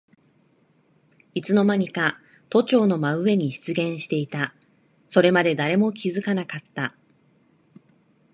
[1.35, 2.17] いつのまにか
[2.49, 4.55] 都庁の真上に出現していた。
[5.07, 6.95] それまで誰も気づかなかった。